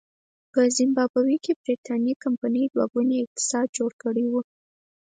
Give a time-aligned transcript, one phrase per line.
[0.51, 4.33] په زیمبابوې کې برېټانوۍ کمپنۍ دوه ګونی اقتصاد جوړ کړی و.